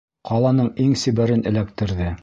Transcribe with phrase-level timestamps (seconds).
[0.29, 2.13] Ҡаланың иң сибәрен эләктерҙе.